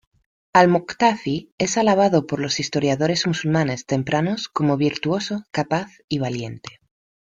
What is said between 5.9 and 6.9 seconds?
y valiente.